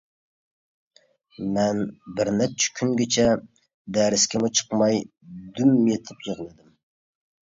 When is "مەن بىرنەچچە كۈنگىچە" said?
1.57-3.27